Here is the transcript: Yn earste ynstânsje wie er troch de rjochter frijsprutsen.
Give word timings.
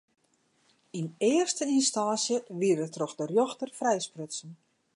Yn 0.99 1.07
earste 1.31 1.63
ynstânsje 1.75 2.37
wie 2.59 2.75
er 2.83 2.91
troch 2.95 3.15
de 3.17 3.25
rjochter 3.27 3.69
frijsprutsen. 3.79 4.51